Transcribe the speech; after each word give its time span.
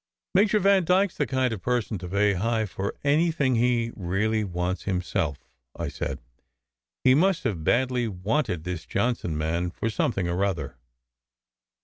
"Major 0.33 0.57
Vandyke 0.59 1.11
s 1.11 1.15
the 1.17 1.27
kind 1.27 1.53
of 1.53 1.61
person 1.61 1.99
to 1.99 2.07
pay 2.09 2.33
high 2.33 2.65
for 2.65 2.95
anything 3.03 3.53
he 3.53 3.91
really 3.95 4.43
wants 4.43 4.85
himself," 4.85 5.37
I 5.75 5.89
said. 5.89 6.17
"He 7.03 7.13
must 7.13 7.43
have 7.43 7.63
badly 7.63 8.07
wanted 8.07 8.63
this 8.63 8.87
Johnson 8.87 9.37
man 9.37 9.69
for 9.69 9.91
something 9.91 10.27
or 10.27 10.43
other." 10.43 10.75